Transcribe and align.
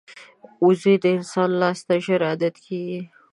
وزې 0.65 0.93
د 1.03 1.05
انسان 1.17 1.49
لاس 1.61 1.79
ته 1.87 1.95
ژر 2.05 2.21
عادت 2.29 2.55
کېږي 2.65 3.01